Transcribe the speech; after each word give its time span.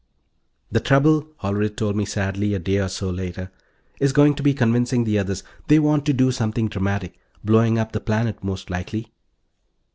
"The 0.71 0.79
trouble," 0.79 1.27
Hollerith 1.43 1.75
told 1.75 1.95
me 1.95 2.05
sadly, 2.05 2.55
a 2.55 2.59
day 2.59 2.77
or 2.79 2.87
so 2.87 3.11
later, 3.11 3.51
"is 3.99 4.11
going 4.13 4.33
to 4.33 4.41
be 4.41 4.51
convincing 4.51 5.03
the 5.03 5.19
others. 5.19 5.43
They 5.67 5.77
want 5.77 6.07
to 6.07 6.11
do 6.13 6.31
something 6.31 6.69
dramatic 6.69 7.19
blowing 7.43 7.77
up 7.77 7.91
the 7.91 7.99
planet, 8.01 8.43
most 8.43 8.71
likely." 8.71 9.11